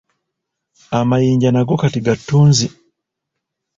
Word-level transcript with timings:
Amayinja 0.99 1.49
nago 1.51 1.73
kati 1.81 1.99
ga 2.05 2.13
ttunzi. 2.19 2.67